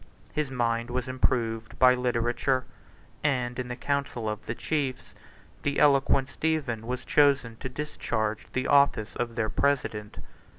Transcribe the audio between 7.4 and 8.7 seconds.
to discharge the